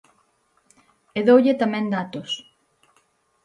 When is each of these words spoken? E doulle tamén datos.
E 1.17 1.21
doulle 1.27 1.53
tamén 1.61 1.85
datos. 1.95 2.29